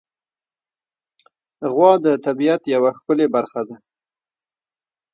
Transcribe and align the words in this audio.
غوا 1.73 1.91
د 2.05 2.07
طبیعت 2.25 2.61
یوه 2.73 2.91
ښکلی 2.97 3.27
برخه 3.35 3.61
ده. 3.67 3.75